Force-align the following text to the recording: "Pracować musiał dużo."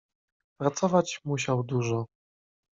"Pracować 0.59 1.19
musiał 1.25 1.63
dużo." 1.63 2.05